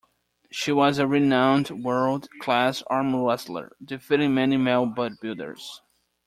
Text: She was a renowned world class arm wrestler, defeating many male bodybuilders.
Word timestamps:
She 0.51 0.71
was 0.71 0.97
a 0.97 1.05
renowned 1.05 1.69
world 1.69 2.27
class 2.39 2.81
arm 2.87 3.15
wrestler, 3.15 3.73
defeating 3.85 4.33
many 4.33 4.57
male 4.57 4.87
bodybuilders. 4.87 5.61